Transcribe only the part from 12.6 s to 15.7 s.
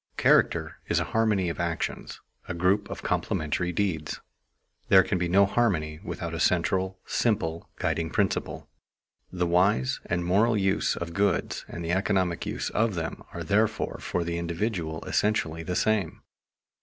of them are therefore for the individual essentially